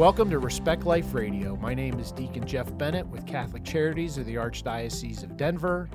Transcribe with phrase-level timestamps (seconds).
[0.00, 1.56] Welcome to Respect Life Radio.
[1.56, 5.90] My name is Deacon Jeff Bennett with Catholic Charities of the Archdiocese of Denver,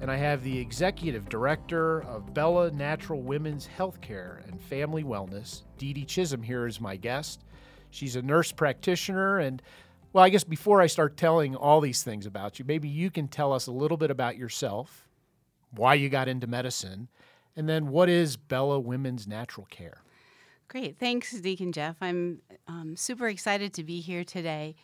[0.00, 5.92] and I have the Executive Director of Bella Natural Women's Healthcare and Family Wellness, Dee
[5.92, 7.44] Dee Chisholm, here as my guest.
[7.90, 9.60] She's a nurse practitioner, and
[10.14, 13.28] well, I guess before I start telling all these things about you, maybe you can
[13.28, 15.06] tell us a little bit about yourself,
[15.72, 17.08] why you got into medicine,
[17.54, 20.02] and then what is Bella Women's Natural Care?
[20.70, 21.00] Great.
[21.00, 21.96] Thanks, Deacon Jeff.
[22.00, 24.76] I'm um, super excited to be here today.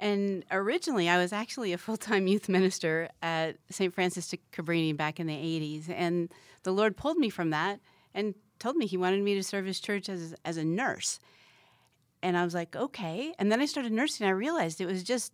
[0.00, 3.94] And originally, I was actually a full time youth minister at St.
[3.94, 5.88] Francis de Cabrini back in the 80s.
[5.88, 6.28] And
[6.64, 7.78] the Lord pulled me from that
[8.14, 11.20] and told me He wanted me to serve His church as, as a nurse.
[12.20, 13.32] And I was like, okay.
[13.38, 14.26] And then I started nursing.
[14.26, 15.32] I realized it was just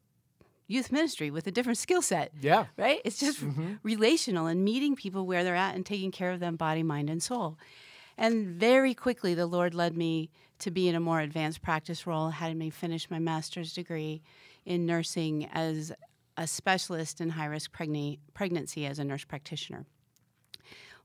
[0.67, 2.31] youth ministry with a different skill set.
[2.43, 2.67] Yeah.
[2.77, 3.01] Right?
[3.07, 3.77] It's just mm-hmm.
[3.83, 7.23] relational and meeting people where they're at and taking care of them body, mind, and
[7.23, 7.57] soul.
[8.19, 12.31] And very quickly, the Lord led me to be in a more advanced practice role,
[12.31, 14.23] had me finish my master's degree
[14.65, 15.93] in nursing as
[16.37, 19.85] a specialist in high risk pregn- pregnancy as a nurse practitioner.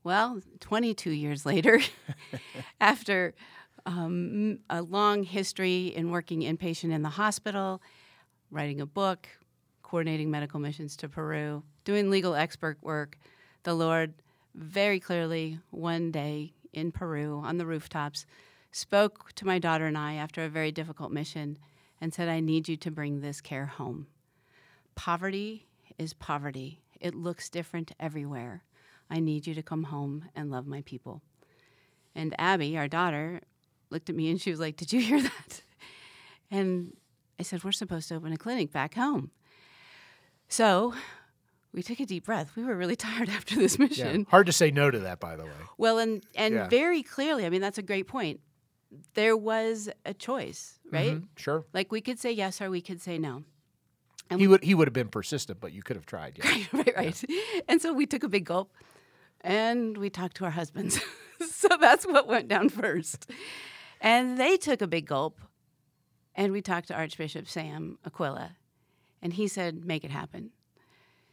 [0.04, 1.80] Well, 22 years later,
[2.80, 3.34] after
[3.84, 7.82] um, a long history in working inpatient in the hospital,
[8.50, 9.28] writing a book,
[9.82, 13.18] coordinating medical missions to Peru, doing legal expert work,
[13.64, 14.14] the Lord
[14.54, 18.26] very clearly one day in Peru on the rooftops
[18.70, 21.58] spoke to my daughter and I after a very difficult mission
[22.00, 24.06] and said, I need you to bring this care home.
[24.94, 25.66] Poverty
[25.98, 28.64] is poverty, it looks different everywhere.
[29.10, 31.22] I need you to come home and love my people.
[32.14, 33.40] And Abby, our daughter,
[33.90, 35.62] looked at me and she was like, Did you hear that?
[36.50, 36.96] And
[37.38, 39.30] I said, We're supposed to open a clinic back home.
[40.48, 40.94] So
[41.72, 42.52] we took a deep breath.
[42.56, 44.20] We were really tired after this mission.
[44.20, 44.30] Yeah.
[44.30, 45.50] Hard to say no to that, by the way.
[45.76, 46.68] Well, and and yeah.
[46.68, 48.40] very clearly, I mean, that's a great point.
[49.14, 51.14] There was a choice, right?
[51.14, 51.26] Mm-hmm.
[51.36, 51.64] Sure.
[51.74, 53.44] Like we could say yes or we could say no.
[54.30, 56.38] And he we, would he would have been persistent, but you could have tried.
[56.38, 56.50] Yeah.
[56.50, 57.24] right, right, right.
[57.28, 57.60] Yeah.
[57.68, 58.72] And so we took a big gulp,
[59.40, 61.00] and we talked to our husbands.
[61.50, 63.30] so that's what went down first.
[64.00, 65.40] And they took a big gulp,
[66.34, 68.56] and we talked to Archbishop Sam Aquila,
[69.22, 70.50] and he said, "Make it happen."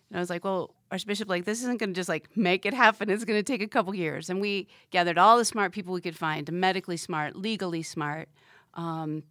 [0.10, 2.74] And I was like, well, Archbishop, like, this isn't going to just like make it
[2.74, 3.10] happen.
[3.10, 4.30] It's going to take a couple years.
[4.30, 8.30] And we gathered all the smart people we could find, medically smart, legally smart,
[8.76, 9.24] um,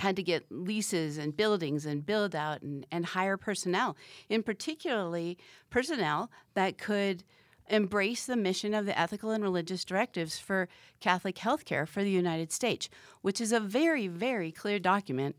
[0.00, 3.96] had to get leases and buildings and build out and, and hire personnel,
[4.28, 5.38] in particularly
[5.70, 7.24] personnel that could
[7.68, 10.68] embrace the mission of the ethical and religious directives for
[11.00, 12.88] Catholic healthcare for the United States,
[13.22, 15.34] which is a very, very clear document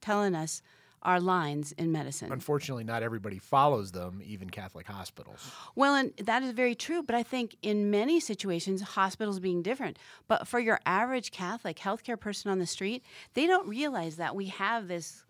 [0.00, 0.60] telling us
[1.02, 2.30] our lines in medicine.
[2.32, 5.50] Unfortunately, not everybody follows them, even Catholic hospitals.
[5.74, 9.98] Well, and that is very true, but I think in many situations, hospitals being different.
[10.28, 13.02] But for your average Catholic healthcare person on the street,
[13.34, 15.24] they don't realize that we have this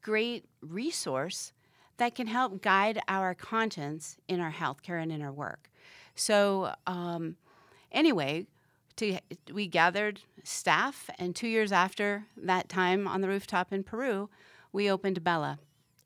[0.00, 1.52] great resource
[1.96, 5.68] that can help guide our conscience in our healthcare and in our work.
[6.14, 7.36] So, um,
[7.92, 8.46] anyway,
[8.96, 9.18] to,
[9.52, 14.30] we gathered staff, and two years after that time on the rooftop in Peru,
[14.72, 15.58] we opened Bella.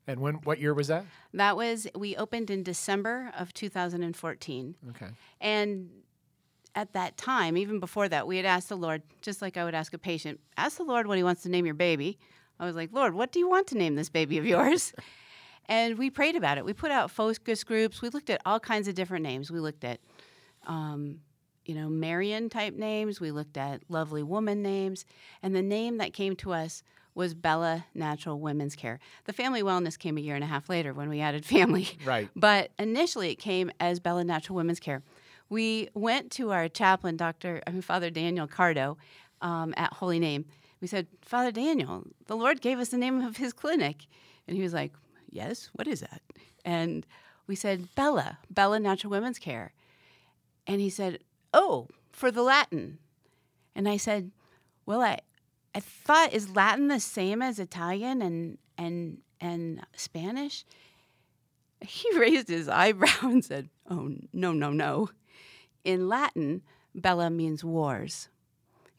[0.07, 1.05] And when what year was that?
[1.33, 4.75] That was we opened in December of 2014.
[4.89, 5.07] Okay.
[5.41, 5.89] And
[6.75, 9.73] at that time, even before that, we had asked the Lord, just like I would
[9.73, 12.19] ask a patient, ask the Lord what he wants to name your baby.
[12.59, 14.93] I was like, Lord, what do you want to name this baby of yours?
[15.65, 16.65] and we prayed about it.
[16.65, 18.01] We put out focus groups.
[18.01, 19.51] We looked at all kinds of different names.
[19.51, 19.99] We looked at,
[20.67, 21.19] um,
[21.65, 23.19] you know, Marian type names.
[23.19, 25.05] We looked at lovely woman names.
[25.41, 26.83] And the name that came to us
[27.15, 28.99] was Bella Natural Women's Care.
[29.23, 31.87] The family wellness came a year and a half later when we added family.
[32.05, 32.29] Right.
[32.35, 35.01] But initially it came as Bella Natural Women's Care.
[35.49, 37.61] We went to our chaplain, Dr.
[37.65, 38.97] I mean, Father Daniel Cardo,
[39.41, 40.45] um, at Holy Name.
[40.81, 44.05] We said, Father Daniel, the Lord gave us the name of his clinic.
[44.47, 44.91] And he was like,
[45.29, 46.21] Yes, what is that?
[46.63, 47.05] And
[47.47, 49.73] we said, Bella, Bella Natural Women's Care.
[50.67, 51.19] And he said,
[51.53, 52.99] Oh, for the Latin.
[53.75, 54.31] And I said,
[54.85, 55.19] Well, I,
[55.75, 60.65] I thought is Latin the same as Italian and and and Spanish?
[61.81, 65.09] He raised his eyebrow and said, "Oh, no, no, no.
[65.83, 66.61] In Latin,
[66.95, 68.29] bella means wars.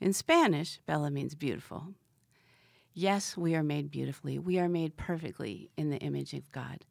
[0.00, 1.94] In Spanish, bella means beautiful.
[2.92, 4.38] Yes, we are made beautifully.
[4.38, 6.84] We are made perfectly in the image of God.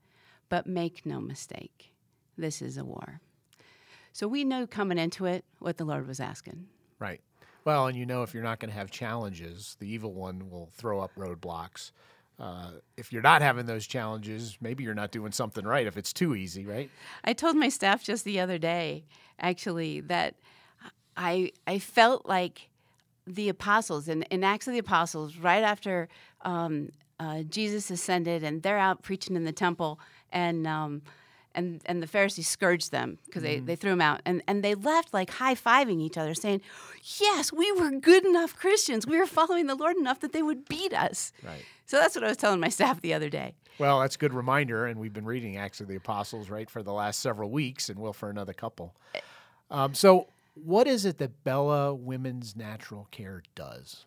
[0.49, 1.93] But make no mistake,
[2.35, 3.21] this is a war."
[4.13, 6.67] So we knew coming into it what the Lord was asking.
[6.97, 7.21] Right.
[7.65, 10.69] Well, and you know, if you're not going to have challenges, the evil one will
[10.73, 11.91] throw up roadblocks.
[12.39, 16.13] Uh, if you're not having those challenges, maybe you're not doing something right if it's
[16.13, 16.91] too easy, right?
[17.23, 19.05] I told my staff just the other day,
[19.39, 20.35] actually, that
[21.17, 22.69] I I felt like
[23.25, 26.07] the apostles in, in Acts of the Apostles, right after
[26.41, 29.99] um, uh, Jesus ascended, and they're out preaching in the temple,
[30.31, 31.01] and um,
[31.55, 33.65] and and the Pharisees scourged them because they, Mm-hmm.
[33.65, 36.61] they threw them out, and and they left like high fiving each other, saying,
[37.19, 39.07] "Yes, we were good enough Christians.
[39.07, 41.63] We were following the Lord enough that they would beat us." Right.
[41.87, 43.53] So that's what I was telling my staff the other day.
[43.77, 46.81] Well, that's a good reminder, and we've been reading Acts of the Apostles right for
[46.83, 48.95] the last several weeks, and will for another couple.
[49.69, 54.05] Um, so, what is it that Bella Women's Natural Care does?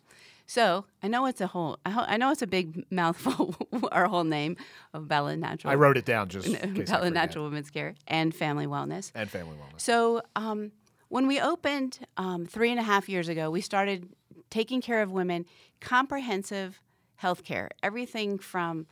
[0.49, 1.79] So I know it's a whole.
[1.85, 3.55] I know it's a big mouthful.
[3.93, 4.57] our whole name
[4.95, 5.71] of Bella Natural.
[5.71, 7.11] I wrote it down just in case I Bella.
[7.11, 9.13] Natural Women's Care and Family Wellness.
[9.15, 9.83] and family wellness.
[9.83, 10.73] So um,
[11.09, 14.09] when we opened um, three and a half years ago, we started
[14.49, 15.45] taking care of women,
[15.81, 16.81] comprehensive
[17.17, 18.87] health care, everything from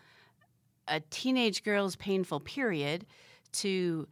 [0.89, 3.07] a teenage girl's painful period
[3.53, 4.07] to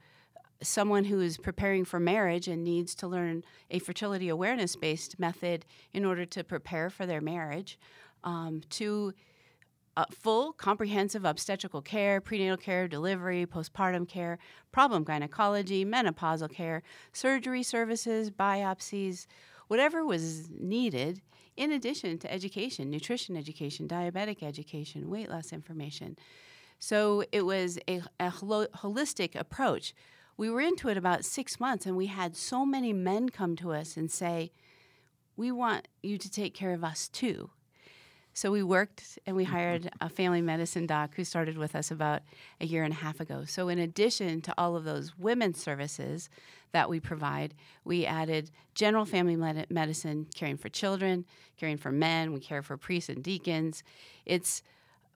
[0.64, 5.64] someone who is preparing for marriage and needs to learn a fertility awareness based method
[5.92, 7.78] in order to prepare for their marriage,
[8.24, 9.12] um, to
[9.96, 14.38] uh, full comprehensive obstetrical care, prenatal care, delivery, postpartum care,
[14.72, 16.82] problem gynecology, menopausal care,
[17.12, 19.26] surgery services, biopsies,
[19.68, 21.20] whatever was needed,
[21.56, 26.16] in addition to education, nutrition education, diabetic education, weight loss information.
[26.80, 29.94] So it was a, a holistic approach.
[30.36, 33.72] We were into it about six months, and we had so many men come to
[33.72, 34.50] us and say,
[35.36, 37.50] We want you to take care of us too.
[38.36, 39.52] So we worked and we mm-hmm.
[39.52, 42.22] hired a family medicine doc who started with us about
[42.60, 43.44] a year and a half ago.
[43.46, 46.28] So, in addition to all of those women's services
[46.72, 47.54] that we provide,
[47.84, 51.24] we added general family med- medicine, caring for children,
[51.56, 52.32] caring for men.
[52.32, 53.84] We care for priests and deacons.
[54.26, 54.64] It's,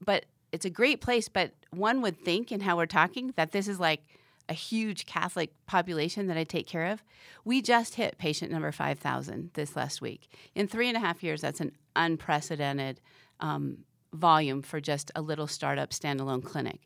[0.01, 1.29] but it's a great place.
[1.29, 4.03] But one would think, in how we're talking, that this is like
[4.49, 7.03] a huge Catholic population that I take care of.
[7.45, 10.33] We just hit patient number 5,000 this last week.
[10.55, 13.01] In three and a half years, that's an unprecedented
[13.41, 13.79] um,
[14.13, 16.81] volume for just a little startup standalone clinic.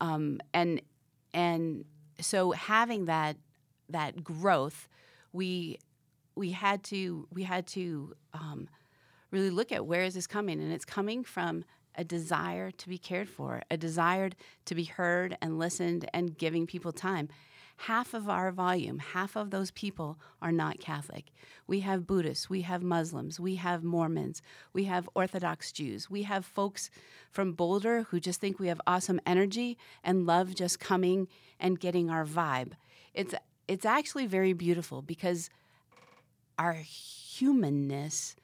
[0.00, 0.82] Um, and
[1.32, 1.84] and
[2.20, 3.36] so having that
[3.88, 4.88] that growth,
[5.32, 5.78] we
[6.34, 8.68] we had to we had to um,
[9.30, 11.64] really look at where is this coming, and it's coming from
[11.96, 14.30] a desire to be cared for, a desire
[14.64, 17.28] to be heard and listened, and giving people time.
[17.80, 21.26] Half of our volume, half of those people are not Catholic.
[21.66, 24.40] We have Buddhists, we have Muslims, we have Mormons,
[24.72, 26.90] we have Orthodox Jews, we have folks
[27.30, 31.28] from Boulder who just think we have awesome energy and love just coming
[31.60, 32.72] and getting our vibe.
[33.12, 33.34] It's
[33.68, 35.50] it's actually very beautiful because
[36.58, 38.36] our humanness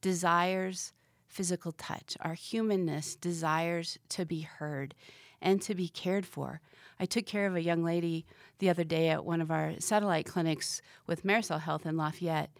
[0.00, 0.92] desires
[1.30, 2.16] physical touch.
[2.20, 4.94] Our humanness desires to be heard
[5.40, 6.60] and to be cared for.
[6.98, 8.26] I took care of a young lady
[8.58, 12.50] the other day at one of our satellite clinics with Marisol Health in Lafayette,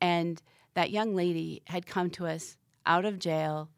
[0.00, 0.40] and
[0.74, 2.56] that young lady had come to us
[2.86, 3.68] out of jail,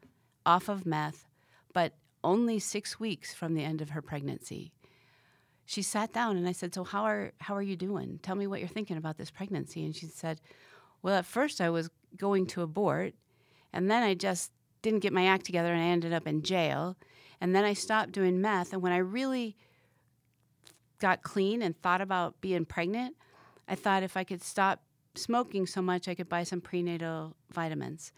[0.45, 1.27] off of meth,
[1.73, 4.71] but only six weeks from the end of her pregnancy.
[5.65, 8.19] She sat down and I said, "So how are how are you doing?
[8.21, 10.39] Tell me what you're thinking about this pregnancy." And she said,
[11.01, 13.13] "Well, at first I was going to abort,
[13.73, 16.95] and then I just didn't get my act together and I ended up in jail.
[17.41, 18.71] And then I stopped doing meth.
[18.73, 19.57] And when I really
[20.99, 23.15] got clean and thought about being pregnant,
[23.67, 24.81] I thought if I could stop
[25.15, 28.11] smoking so much, I could buy some prenatal vitamins.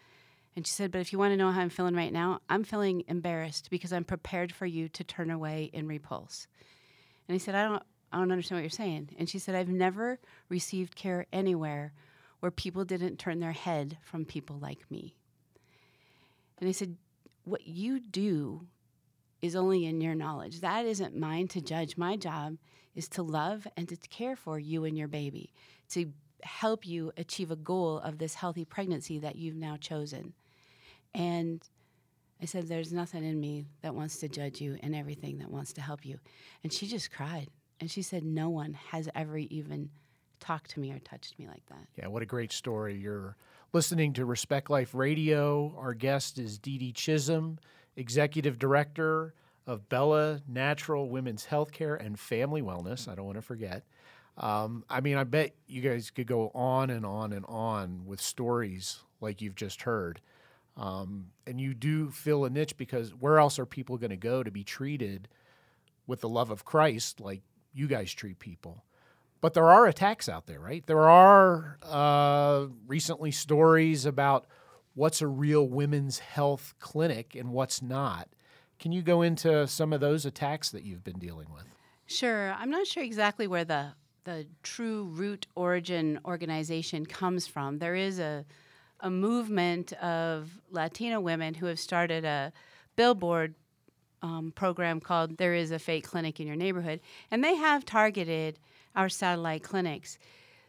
[0.56, 2.64] And she said, But if you want to know how I'm feeling right now, I'm
[2.64, 6.48] feeling embarrassed because I'm prepared for you to turn away in repulse.
[7.28, 9.10] And I said, I don't, I don't understand what you're saying.
[9.18, 11.94] And she said, I've never received care anywhere
[12.40, 15.16] where people didn't turn their head from people like me.
[16.60, 16.98] And I said,
[17.44, 18.68] What you do
[19.42, 20.62] is only in your knowledge.
[20.62, 21.98] That isn't mine to judge.
[21.98, 22.58] My job
[22.96, 25.54] is to love and to care for you and your baby,
[25.90, 26.12] to
[26.44, 30.34] help you achieve a goal of this healthy pregnancy that you've now chosen.
[31.14, 31.62] And
[32.42, 35.74] I said, There's nothing in me that wants to judge you and everything that wants
[35.74, 36.20] to help you.
[36.64, 37.50] And she just cried.
[37.80, 39.90] And she said, No one has ever even
[40.40, 41.88] talked to me or touched me like that.
[41.98, 42.96] Yeah, what a great story.
[42.96, 43.36] You're
[43.76, 45.76] listening to Respect Life Radio.
[45.78, 47.60] Our guest is Dee Dee Chisholm,
[47.98, 49.34] Executive Director
[49.68, 53.10] of Bella Natural Women's Healthcare and Family Wellness.
[53.10, 53.84] I don't want to forget.
[54.38, 58.22] Um, I mean, I bet you guys could go on and on and on with
[58.22, 60.22] stories like you've just heard.
[60.78, 64.42] Um, and you do fill a niche because where else are people going to go
[64.42, 65.28] to be treated
[66.08, 67.42] with the love of Christ like
[67.74, 68.85] you guys treat people?
[69.46, 70.84] But there are attacks out there, right?
[70.88, 74.48] There are uh, recently stories about
[74.96, 78.28] what's a real women's health clinic and what's not.
[78.80, 81.66] Can you go into some of those attacks that you've been dealing with?
[82.08, 82.54] Sure.
[82.54, 83.90] I'm not sure exactly where the
[84.24, 87.78] the true root origin organization comes from.
[87.78, 88.46] There is a
[89.02, 92.52] a movement of Latina women who have started a
[92.96, 93.54] billboard
[94.26, 98.58] um, program called There is a Fake Clinic in Your Neighborhood, and they have targeted
[98.96, 100.18] our satellite clinics.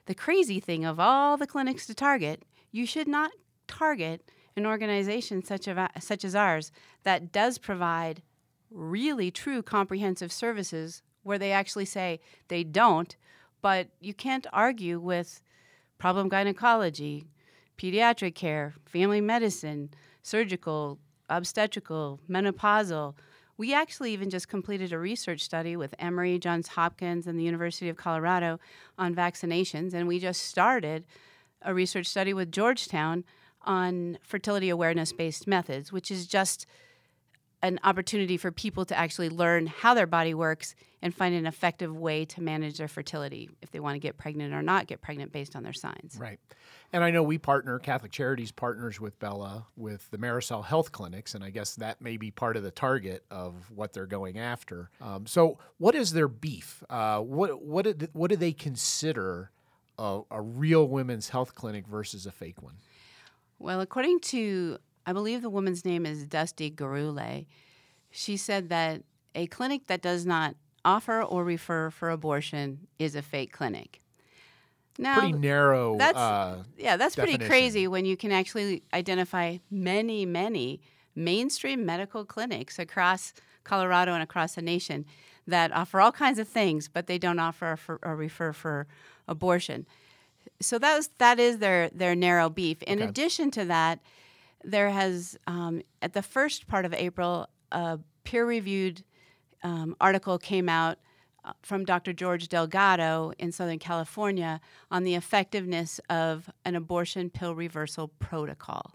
[0.04, 3.30] The crazy thing of all the clinics to target, you should not
[3.66, 6.70] target an organization such, of, such as ours
[7.04, 8.22] that does provide
[8.70, 13.16] really true comprehensive services where they actually say they don't,
[13.62, 15.40] but you can't argue with
[15.98, 17.24] problem gynecology,
[17.78, 19.90] pediatric care, family medicine,
[20.22, 20.98] surgical,
[21.30, 23.14] obstetrical, menopausal.
[23.58, 27.88] We actually even just completed a research study with Emory, Johns Hopkins, and the University
[27.88, 28.60] of Colorado
[28.98, 31.04] on vaccinations, and we just started
[31.62, 33.24] a research study with Georgetown
[33.62, 36.66] on fertility awareness based methods, which is just
[37.66, 41.94] an opportunity for people to actually learn how their body works and find an effective
[41.96, 45.32] way to manage their fertility if they want to get pregnant or not get pregnant
[45.32, 46.16] based on their signs.
[46.18, 46.38] Right.
[46.92, 51.34] And I know we partner, Catholic Charities partners with Bella with the Marisol Health Clinics,
[51.34, 54.90] and I guess that may be part of the target of what they're going after.
[55.00, 56.84] Um, so, what is their beef?
[56.88, 59.50] Uh, what what did, what do they consider
[59.98, 62.74] a, a real women's health clinic versus a fake one?
[63.58, 67.46] Well, according to I believe the woman's name is Dusti Gurule.
[68.10, 69.02] She said that
[69.34, 74.00] a clinic that does not offer or refer for abortion is a fake clinic.
[74.98, 75.96] Now, pretty narrow.
[75.98, 77.38] That's uh, yeah, that's definition.
[77.38, 80.80] pretty crazy when you can actually identify many, many
[81.14, 83.32] mainstream medical clinics across
[83.64, 85.04] Colorado and across the nation
[85.46, 88.86] that offer all kinds of things, but they don't offer or, or refer for
[89.28, 89.86] abortion.
[90.60, 92.82] So that was that is their their narrow beef.
[92.82, 93.08] In Okay.
[93.08, 94.00] addition to that,
[94.64, 99.02] there has um, at the first part of April a peer-reviewed
[99.62, 100.98] um, article came out
[101.44, 102.12] uh, from Dr.
[102.12, 104.60] George Delgado in Southern California
[104.90, 108.94] on the effectiveness of an abortion pill reversal protocol.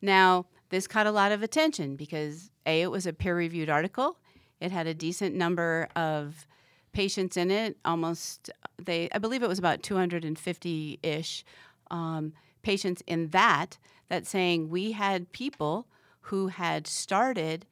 [0.00, 4.18] Now, this caught a lot of attention because A, it was a peer reviewed article,
[4.60, 6.46] it had a decent number of
[6.92, 8.50] patients in it, almost,
[8.82, 11.44] they, I believe it was about 250 ish
[11.90, 13.78] um, patients in that,
[14.08, 15.86] that saying we had people
[16.22, 17.66] who had started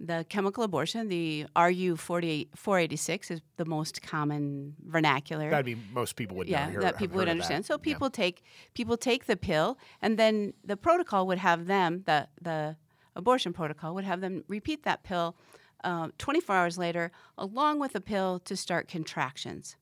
[0.00, 6.14] the chemical abortion, the RU 48 486 is the most common vernacular That'd be most
[6.14, 6.52] people would know.
[6.52, 7.66] yeah, hear- that people would understand.
[7.66, 7.78] So Yeah.
[7.82, 8.42] people take
[8.74, 12.76] people take the pill, and then the protocol would have them the the
[13.16, 15.34] abortion protocol would have them repeat that pill
[15.82, 19.76] uh, 24 hours later, along with a pill to start contractions.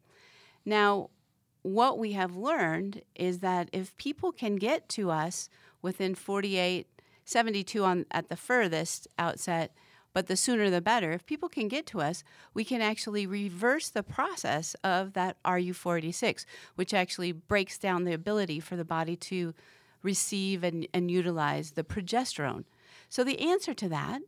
[0.64, 1.10] Now,
[1.62, 5.48] what we have learned is that if people can get to us
[5.86, 6.88] within 48,
[7.24, 9.72] 72 on at the furthest outset,
[10.12, 11.12] but the sooner the better.
[11.12, 12.24] If people can get to us,
[12.54, 18.58] we can actually reverse the process of that RU486, which actually breaks down the ability
[18.58, 19.54] for the body to
[20.02, 22.64] receive and, and utilize the progesterone.
[23.08, 24.22] So the answer to that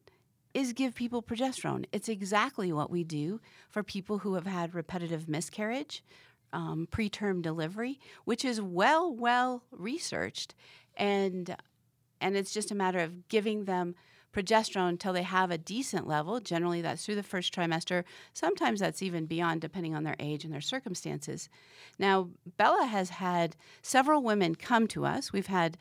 [0.55, 1.87] is give people progesterone.
[1.91, 6.05] It's exactly what we do for people who have had repetitive miscarriage,
[6.53, 10.55] um, preterm delivery, which is well, well researched,
[10.99, 11.57] and
[12.21, 13.95] and it's just a matter of giving them
[14.35, 16.41] progesterone until they have a decent level.
[16.41, 18.05] Generally, that's through the first trimester.
[18.35, 21.49] Sometimes that's even beyond, depending on their age and their circumstances.
[21.99, 25.33] Now, Bella has had several women come to us.
[25.33, 25.79] We've had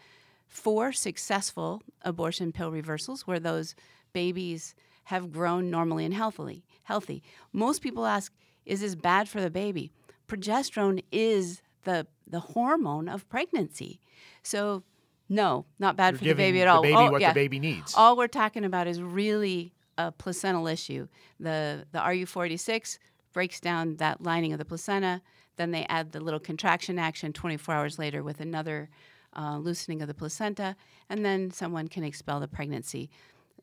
[0.48, 3.76] four successful abortion pill reversals where those
[4.14, 6.64] babies have grown normally and healthily.
[6.84, 7.24] Healthy.
[7.52, 8.34] Most people ask,
[8.66, 9.92] "Is this bad for the baby?"
[10.28, 14.00] Progesterone is the the hormone of pregnancy.
[14.44, 14.84] So,
[15.30, 16.82] no, not bad You're for the baby at all.
[16.82, 17.30] The baby Oh, what yeah.
[17.30, 17.94] the baby needs.
[17.96, 21.08] All we're talking about is really a placental issue.
[21.40, 22.98] The the RU46
[23.34, 25.22] breaks down that lining of the placenta.
[25.58, 28.90] Then they add the little contraction action 24 hours later with another
[29.36, 30.76] uh, loosening of the placenta,
[31.10, 33.10] and then someone can expel the pregnancy.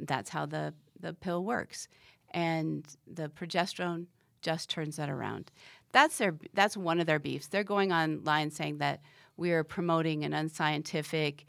[0.00, 1.88] That's how the the pill works,
[2.32, 4.06] and the progesterone
[4.42, 5.50] just turns that around.
[5.92, 7.46] That's their that's one of their beefs.
[7.48, 9.00] They're going online saying that
[9.36, 11.46] we are promoting an unscientific,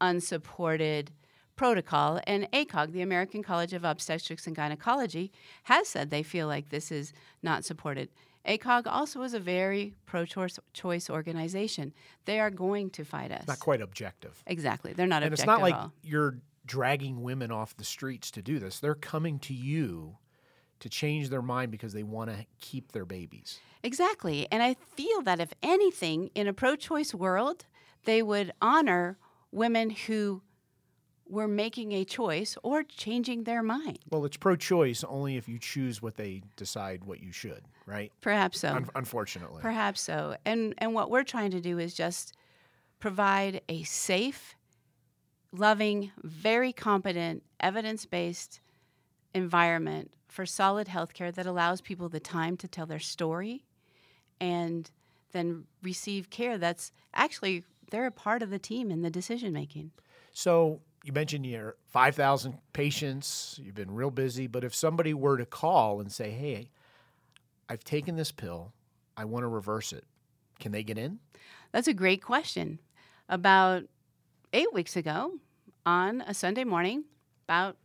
[0.00, 1.10] unsupported
[1.56, 2.20] protocol.
[2.26, 5.32] And ACOG, the American College of Obstetrics and Gynecology,
[5.64, 7.12] has said they feel like this is
[7.42, 8.08] not supported.
[8.46, 11.94] ACOG also is a very pro choice organization.
[12.26, 13.46] They are going to fight us.
[13.46, 14.42] not quite objective.
[14.46, 14.92] Exactly.
[14.92, 18.80] They're not and it's not like you're dragging women off the streets to do this.
[18.80, 20.18] They're coming to you
[20.80, 23.58] to change their mind because they want to keep their babies.
[23.82, 24.46] Exactly.
[24.50, 27.66] And I feel that if anything, in a pro choice world,
[28.04, 29.18] they would honor
[29.50, 30.42] women who
[31.28, 33.98] were making a choice or changing their mind.
[34.10, 38.12] Well, it's pro-choice only if you choose what they decide what you should, right?
[38.20, 38.68] Perhaps so.
[38.68, 39.62] Un- unfortunately.
[39.62, 40.36] Perhaps so.
[40.44, 42.34] And and what we're trying to do is just
[43.00, 44.54] provide a safe
[45.52, 48.60] loving, very competent, evidence based
[49.34, 53.64] environment for solid healthcare that allows people the time to tell their story
[54.40, 54.90] and
[55.30, 57.62] then receive care that's actually
[57.92, 59.92] they're a part of the team in the decision making.
[60.32, 65.46] So you mentioned you're 5,000 patients, you've been real busy, but if somebody were to
[65.46, 66.72] call and say, hey,
[67.68, 68.72] I've taken this pill,
[69.16, 70.04] I want to reverse it,
[70.58, 71.20] can they get in?
[71.70, 72.80] That's a great question.
[73.28, 73.84] About
[74.52, 75.34] eight weeks ago,
[75.86, 77.04] on a Sunday morning,
[77.46, 77.76] about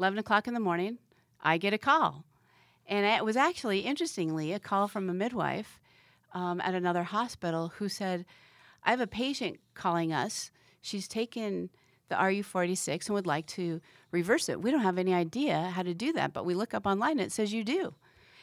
[0.00, 0.98] 11 o'clock in the morning,
[1.42, 2.24] I get a call.
[2.86, 5.80] And it was actually, interestingly, a call from a midwife
[6.34, 8.24] um, at another hospital who said,
[8.84, 10.50] I have a patient calling us.
[10.80, 11.70] She's taken
[12.08, 13.80] the RU486 and would like to
[14.10, 14.60] reverse it.
[14.60, 17.20] We don't have any idea how to do that, but we look up online and
[17.22, 17.94] it says you do.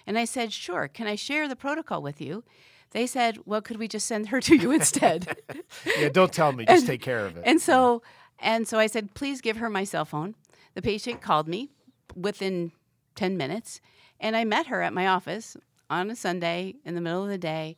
[0.08, 2.44] And I said, Sure, can I share the protocol with you?
[2.92, 5.38] They said, Well, could we just send her to you instead?
[5.98, 7.44] yeah, don't tell me, just and, take care of it.
[7.46, 8.02] And so
[8.40, 10.36] and so I said, Please give her my cell phone.
[10.74, 11.70] The patient called me
[12.16, 12.72] within
[13.20, 13.82] 10 minutes,
[14.22, 15.58] and I met her at my office
[15.90, 17.76] on a Sunday in the middle of the day.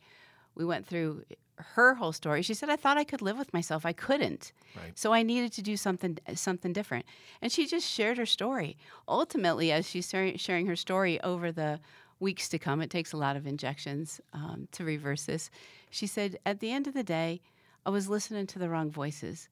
[0.54, 1.24] We went through
[1.56, 2.42] her whole story.
[2.42, 3.84] She said, "I thought I could live with myself.
[3.84, 4.52] I couldn't.
[4.76, 4.96] Right.
[4.96, 7.06] So I needed to do something something different."
[7.40, 8.76] And she just shared her story.
[9.08, 11.80] Ultimately, as she's sharing her story over the
[12.20, 15.50] weeks to come, it takes a lot of injections um, to reverse this.
[15.90, 17.40] She said, "At the end of the day,
[17.84, 19.48] I was listening to the wrong voices.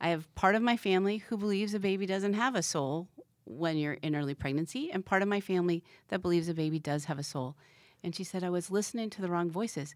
[0.00, 3.08] I have part of my family who believes a baby doesn't have a soul
[3.44, 7.06] when you're in early pregnancy, and part of my family that believes a baby does
[7.06, 7.56] have a soul."
[8.02, 9.94] And she said, "I was listening to the wrong voices."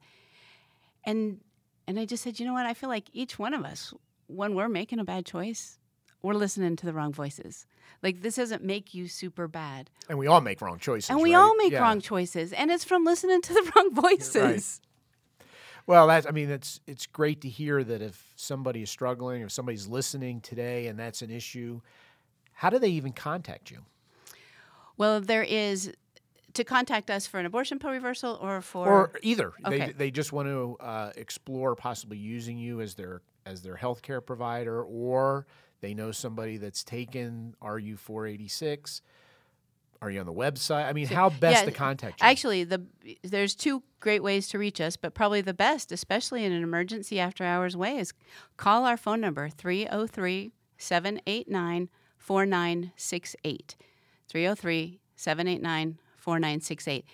[1.05, 1.41] And
[1.87, 2.67] and I just said, you know what?
[2.67, 3.95] I feel like each one of us,
[4.27, 5.79] when we're making a bad choice,
[6.23, 7.67] we're listening to the wrong voices.
[8.03, 9.91] Like this doesn't make you super bad.
[10.09, 11.11] And we all make wrong choices.
[11.11, 11.41] And we right?
[11.41, 11.81] all make yeah.
[11.81, 14.81] wrong choices, and it's from listening to the wrong voices.
[14.81, 15.47] Right.
[15.87, 19.53] Well, that's I mean, it's it's great to hear that if somebody is struggling, if
[19.53, 21.81] somebody's listening today, and that's an issue,
[22.57, 23.85] how do they even contact you?
[24.97, 25.93] Well, there is
[26.55, 29.79] to contact us for an abortion pill reversal or for or either okay.
[29.79, 34.25] they, they just want to uh, explore possibly using you as their as their healthcare
[34.25, 35.47] provider or
[35.83, 39.03] they know somebody that's taken RU 486
[40.03, 40.87] are you on the website?
[40.87, 42.27] I mean, how best yeah, to contact you?
[42.27, 42.83] Actually, the
[43.23, 47.19] there's two great ways to reach us, but probably the best, especially in an emergency
[47.19, 48.13] after hours way, is
[48.57, 51.89] call our phone number 303 789
[52.27, 53.77] 4968.
[54.29, 57.05] 303 789 4968.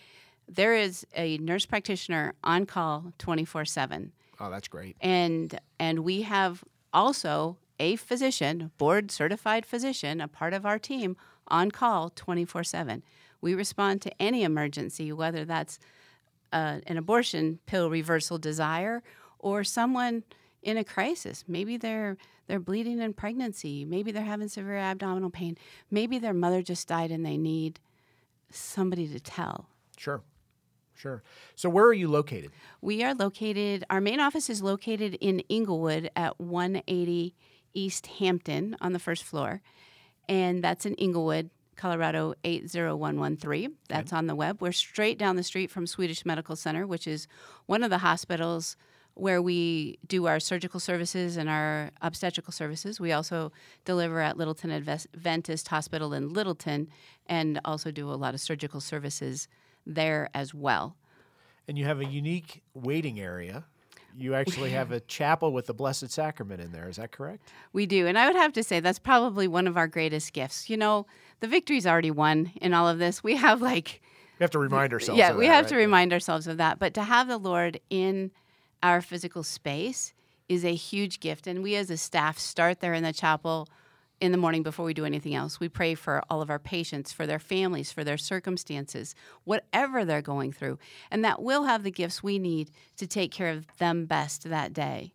[0.48, 4.12] There is a nurse practitioner on call 24 7.
[4.40, 4.96] Oh, that's great.
[5.02, 11.18] And and we have also a physician, board certified physician, a part of our team
[11.46, 13.02] on call 24 7.
[13.42, 15.78] We respond to any emergency, whether that's
[16.54, 19.02] uh, an abortion pill reversal desire
[19.38, 20.22] or someone
[20.62, 21.44] in a crisis.
[21.46, 23.84] Maybe they're they're bleeding in pregnancy.
[23.84, 25.56] Maybe they're having severe abdominal pain.
[25.90, 27.80] Maybe their mother just died and they need
[28.50, 29.68] somebody to tell.
[29.96, 30.22] Sure.
[30.94, 31.22] Sure.
[31.56, 32.52] So, where are you located?
[32.80, 37.34] We are located, our main office is located in Englewood at 180
[37.74, 39.62] East Hampton on the first floor.
[40.28, 43.72] And that's in Englewood, Colorado 80113.
[43.88, 44.16] That's okay.
[44.16, 44.60] on the web.
[44.60, 47.26] We're straight down the street from Swedish Medical Center, which is
[47.66, 48.76] one of the hospitals
[49.14, 52.98] where we do our surgical services and our obstetrical services.
[52.98, 53.52] We also
[53.84, 56.88] deliver at Littleton Adventist Hospital in Littleton
[57.26, 59.48] and also do a lot of surgical services
[59.86, 60.96] there as well.
[61.68, 63.64] And you have a unique waiting area.
[64.16, 66.88] You actually have a chapel with the Blessed Sacrament in there.
[66.88, 67.52] Is that correct?
[67.72, 68.06] We do.
[68.06, 70.68] And I would have to say that's probably one of our greatest gifts.
[70.68, 71.06] You know,
[71.40, 73.24] the victory's already won in all of this.
[73.24, 74.02] We have like.
[74.38, 75.70] We have to remind ourselves yeah, we that, have right?
[75.70, 76.78] to remind ourselves of that.
[76.78, 78.32] But to have the Lord in
[78.82, 80.12] our physical space
[80.48, 81.46] is a huge gift.
[81.46, 83.68] And we as a staff start there in the chapel
[84.20, 85.58] in the morning before we do anything else.
[85.58, 90.22] We pray for all of our patients, for their families, for their circumstances, whatever they're
[90.22, 90.78] going through.
[91.10, 94.72] And that will have the gifts we need to take care of them best that
[94.72, 95.12] day.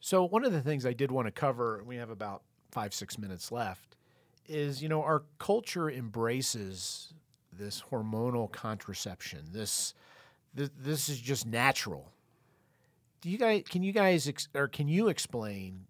[0.00, 2.92] So, one of the things I did want to cover, and we have about five,
[2.92, 3.94] six minutes left,
[4.48, 7.14] is you know, our culture embraces
[7.52, 9.44] this hormonal contraception.
[9.52, 9.94] This,
[10.52, 12.10] this, this is just natural
[13.22, 15.86] do you guys can you guys ex, or can you explain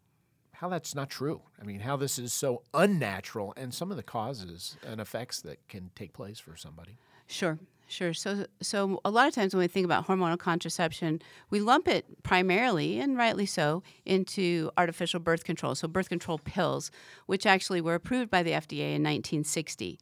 [0.53, 1.43] how that's not true?
[1.61, 5.67] I mean, how this is so unnatural and some of the causes and effects that
[5.67, 6.99] can take place for somebody.
[7.27, 7.59] Sure.
[7.89, 8.15] Sure.
[8.15, 12.23] So, so a lot of times when we think about hormonal contraception, we lump it
[12.23, 15.75] primarily, and rightly so, into artificial birth control.
[15.75, 16.91] So, birth control pills,
[17.27, 19.99] which actually were approved by the FDA in 1960.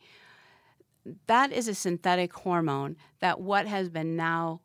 [1.26, 4.60] That is a synthetic hormone that what has been now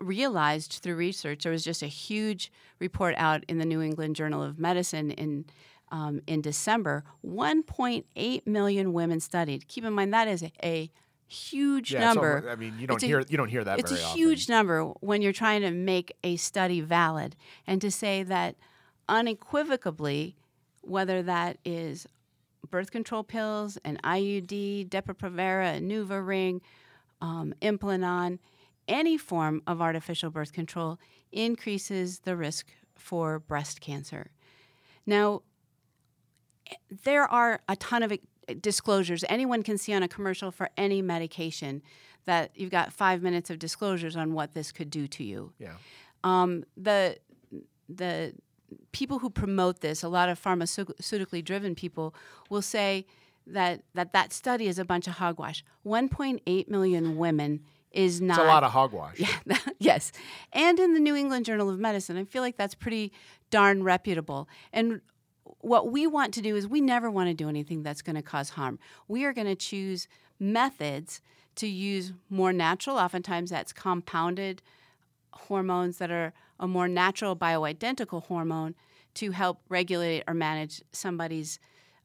[0.00, 4.42] realized through research, there was just a huge report out in the New England Journal
[4.42, 5.44] of Medicine in
[5.90, 9.66] um, in December, 1.8 million women studied.
[9.68, 10.90] Keep in mind that is a, a
[11.26, 12.46] huge Yeah, number.
[12.50, 14.18] I mean, you don't a- hear you don't hear that it's a often.
[14.18, 18.56] huge number when you're trying to make a study valid and to say that
[19.08, 20.36] unequivocally
[20.82, 22.06] whether that is
[22.70, 26.60] birth control pills an iud depo-provera nuvaring
[27.20, 28.38] um, implanon
[28.88, 30.98] any form of artificial birth control
[31.30, 34.30] increases the risk for breast cancer
[35.06, 35.42] now
[37.04, 38.12] there are a ton of
[38.60, 41.82] disclosures anyone can see on a commercial for any medication
[42.28, 45.50] that you've got five minutes of disclosures on what this could do to you.
[45.58, 45.72] Yeah.
[46.22, 47.16] Um, the
[47.88, 48.34] the
[48.92, 52.14] people who promote this, a lot of pharmaceutically driven people,
[52.50, 53.06] will say
[53.46, 55.64] that that, that study is a bunch of hogwash.
[55.86, 57.60] 1.8 million women
[57.92, 59.18] is not It's a lot of hogwash.
[59.18, 60.12] yeah, yes.
[60.52, 63.12] And in the New England Journal of Medicine, I feel like that's pretty
[63.50, 64.48] darn reputable.
[64.72, 65.00] And
[65.60, 68.22] what we want to do is we never want to do anything that's going to
[68.22, 68.78] cause harm.
[69.08, 70.06] We are going to choose
[70.38, 71.20] methods
[71.56, 74.62] to use more natural, oftentimes that's compounded
[75.32, 78.74] hormones that are a more natural bioidentical hormone
[79.14, 81.58] to help regulate or manage somebody's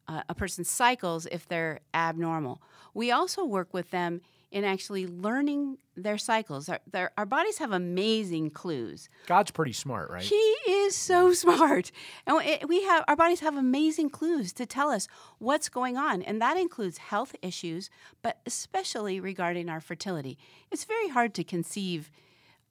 [0.07, 2.61] uh, a person's cycles if they're abnormal.
[2.93, 4.21] We also work with them
[4.53, 6.69] in actually learning their cycles.
[6.69, 9.09] Our, their, our bodies have amazing clues.
[9.25, 10.21] God's pretty smart, right?
[10.21, 11.91] He is so smart,
[12.27, 12.39] and
[12.69, 15.07] we have our bodies have amazing clues to tell us
[15.39, 17.89] what's going on, and that includes health issues,
[18.21, 20.37] but especially regarding our fertility.
[20.71, 22.11] It's very hard to conceive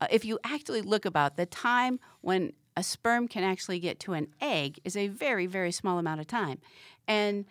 [0.00, 4.12] uh, if you actually look about the time when a sperm can actually get to
[4.14, 6.60] an egg is a very very small amount of time,
[7.08, 7.44] and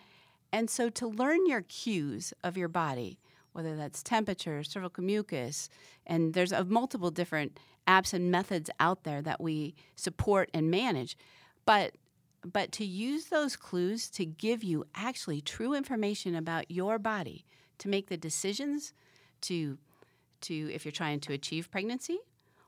[0.50, 3.18] and so to learn your cues of your body
[3.52, 5.68] whether that's temperature, cervical mucus,
[6.06, 11.16] and there's a multiple different apps and methods out there that we support and manage.
[11.66, 11.94] But
[12.44, 17.44] but to use those clues to give you actually true information about your body
[17.78, 18.92] to make the decisions
[19.42, 19.78] to
[20.40, 22.18] to if you're trying to achieve pregnancy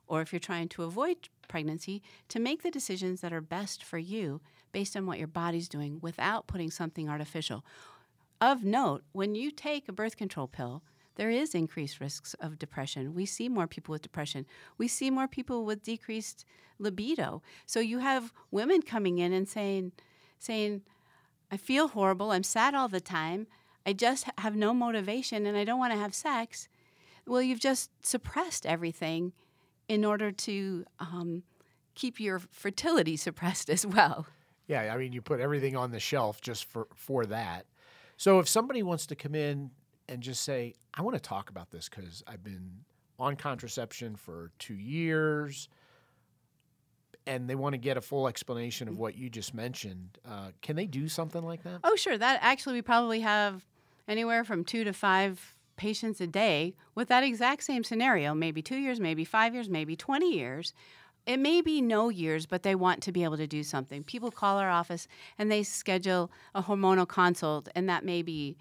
[0.07, 1.17] or if you're trying to avoid
[1.49, 4.41] pregnancy to make the decisions that are best for you
[4.73, 7.65] based on what your body's doing without putting something artificial
[8.53, 10.83] of note, when you take a birth control pill,
[11.17, 13.15] there is increased risks of depression.
[13.15, 14.47] We see more people with depression.
[14.79, 16.45] We see more people with decreased
[16.79, 17.43] libido.
[17.67, 19.93] So you have women coming in and saying,
[20.39, 20.83] saying,
[21.51, 22.33] I feel horrible.
[22.33, 23.47] I'm sad all the time.
[23.87, 26.69] I just have no motivation and I don't want to have sex.
[27.27, 29.33] Well, you've just suppressed everything
[29.89, 31.43] in order to um,
[31.95, 34.27] keep your fertility suppressed as well.
[34.67, 37.67] Yeah, I mean, you put everything on the shelf just for for that.
[38.17, 39.71] So if somebody wants to come in
[40.09, 42.85] and just say, "I want to talk about this because I've been
[43.19, 45.69] on contraception for two years,"
[47.27, 50.77] and they want to get a full explanation of what you just mentioned, uh, can
[50.77, 51.81] they do something like that?
[51.83, 52.19] Oh, sure.
[52.19, 53.65] That actually, we probably have
[54.07, 58.77] anywhere from two to five patients a day with that exact same scenario maybe two
[58.77, 60.73] years, maybe five years, maybe 20 years.
[61.27, 64.05] It may be no years, but they want to be able to do something.
[64.05, 65.09] People call our office
[65.39, 68.57] and they schedule a hormonal consult, and that may be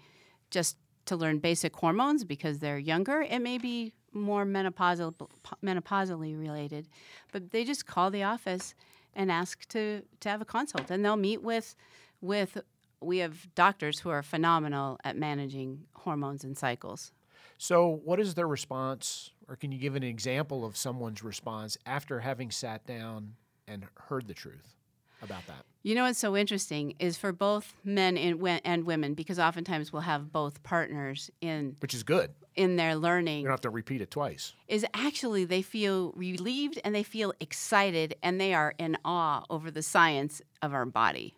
[0.50, 3.20] just to learn basic hormones because they're younger.
[3.20, 5.14] It may be more menopausal,
[5.62, 6.88] menopausally related,
[7.32, 8.74] but they just call the office
[9.14, 11.76] and ask to, to have a consult, and they'll meet with
[12.20, 12.58] with
[13.00, 17.12] we have doctors who are phenomenal at managing hormones and cycles.
[17.58, 22.20] So, what is their response, or can you give an example of someone's response after
[22.20, 23.34] having sat down
[23.68, 24.74] and heard the truth
[25.22, 25.64] about that?
[25.82, 30.02] You know what's so interesting is for both men and, and women, because oftentimes we'll
[30.02, 32.30] have both partners in Which is good.
[32.56, 33.38] in their learning.
[33.40, 34.54] You don't have to repeat it twice.
[34.66, 39.70] is actually they feel relieved and they feel excited and they are in awe over
[39.70, 41.34] the science of our body.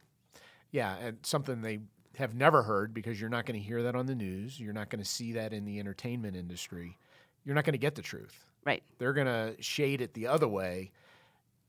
[0.70, 1.80] Yeah, and something they
[2.16, 4.58] have never heard because you're not going to hear that on the news.
[4.60, 6.98] You're not going to see that in the entertainment industry.
[7.46, 8.44] You're not going to get the truth.
[8.64, 8.82] Right.
[8.98, 10.90] They're going to shade it the other way.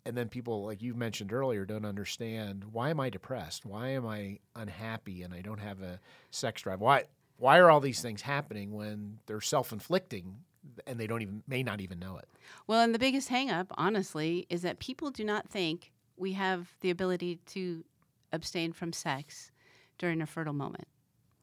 [0.05, 3.65] And then people, like you mentioned earlier, don't understand why am I depressed?
[3.65, 5.99] Why am I unhappy and I don't have a
[6.31, 6.81] sex drive?
[6.81, 7.03] Why
[7.37, 10.37] why are all these things happening when they're self-inflicting
[10.85, 12.27] and they don't even may not even know it?
[12.65, 16.89] Well, and the biggest hangup, honestly, is that people do not think we have the
[16.89, 17.83] ability to
[18.33, 19.51] abstain from sex
[19.97, 20.87] during a fertile moment.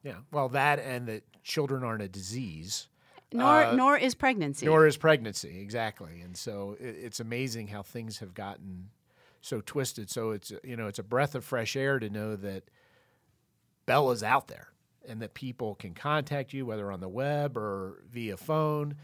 [0.03, 0.17] Yeah.
[0.31, 2.87] Well, that and that children aren't a disease.
[3.31, 4.65] Nor, Uh, nor is pregnancy.
[4.65, 6.21] Nor is pregnancy, exactly.
[6.21, 8.89] And so it, it's amazing how things have gotten
[9.41, 10.09] so twisted.
[10.09, 12.69] So it's you know it's a breath of fresh air to know that
[13.85, 14.69] Bella's out there
[15.07, 18.95] and that people can contact you whether on the web or via phone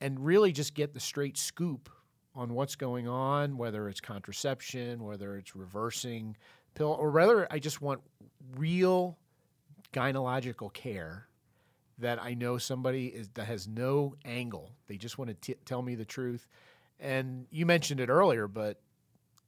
[0.00, 1.90] and really just get the straight scoop
[2.34, 6.36] on what's going on, whether it's contraception, whether it's reversing
[6.74, 8.00] pill, or rather, I just want
[8.56, 9.18] real
[9.92, 11.26] gynecological care
[11.98, 14.72] that I know somebody is that has no angle.
[14.86, 16.46] They just want to t- tell me the truth.
[17.00, 18.80] And you mentioned it earlier, but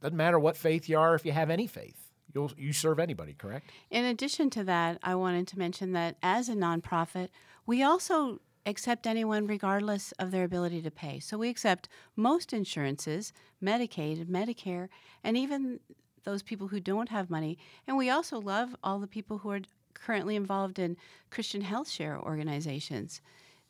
[0.00, 1.96] doesn't matter what faith you are if you have any faith.
[2.34, 3.70] You'll you serve anybody, correct?
[3.90, 7.28] In addition to that, I wanted to mention that as a nonprofit,
[7.66, 11.18] we also accept anyone regardless of their ability to pay.
[11.18, 13.32] So we accept most insurances,
[13.62, 14.88] Medicaid, Medicare,
[15.24, 15.80] and even
[16.24, 17.58] those people who don't have money.
[17.86, 19.60] And we also love all the people who are
[20.04, 20.96] currently involved in
[21.30, 23.20] Christian health share organizations.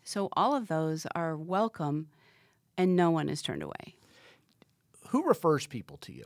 [0.05, 2.09] So all of those are welcome
[2.77, 3.97] and no one is turned away.
[5.09, 6.25] Who refers people to you?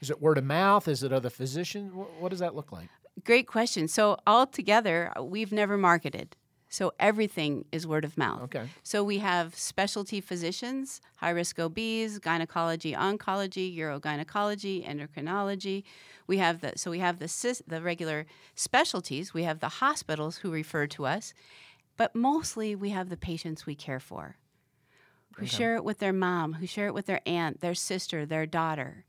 [0.00, 0.88] Is it word of mouth?
[0.88, 1.92] Is it other physicians?
[1.94, 2.88] What does that look like?
[3.24, 3.88] Great question.
[3.88, 6.36] So altogether, we've never marketed.
[6.74, 8.42] So everything is word of mouth.
[8.42, 8.68] Okay.
[8.82, 15.84] So we have specialty physicians, high risk OBs, gynecology, oncology, urogynecology, endocrinology.
[16.26, 19.32] We have the so we have the the regular specialties.
[19.32, 21.32] We have the hospitals who refer to us,
[21.96, 24.34] but mostly we have the patients we care for,
[25.36, 25.56] who okay.
[25.56, 29.04] share it with their mom, who share it with their aunt, their sister, their daughter.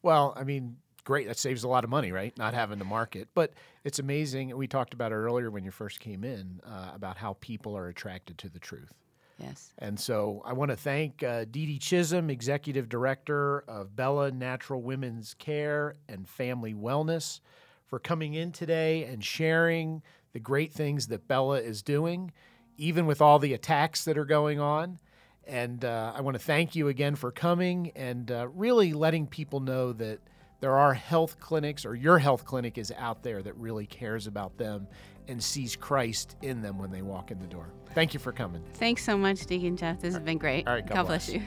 [0.00, 1.26] Well, I mean, great.
[1.26, 2.36] That saves a lot of money, right?
[2.36, 3.28] Not having to market.
[3.32, 3.52] But
[3.84, 4.54] it's amazing.
[4.54, 7.88] We talked about it earlier when you first came in uh, about how people are
[7.88, 8.92] attracted to the truth.
[9.38, 9.72] Yes.
[9.78, 14.82] And so I want to thank uh, Dee Dee Chisholm, Executive Director of Bella Natural
[14.82, 17.40] Women's Care and Family Wellness,
[17.86, 22.32] for coming in today and sharing the great things that Bella is doing,
[22.76, 24.98] even with all the attacks that are going on.
[25.46, 29.60] And uh, I want to thank you again for coming and uh, really letting people
[29.60, 30.18] know that
[30.60, 34.56] there are health clinics or your health clinic is out there that really cares about
[34.56, 34.86] them
[35.28, 37.68] and sees Christ in them when they walk in the door.
[37.94, 38.62] Thank you for coming.
[38.74, 40.00] Thanks so much, Deacon Jeff.
[40.00, 40.66] This has been great.
[40.66, 41.26] All right, God, God bless.
[41.28, 41.42] bless you.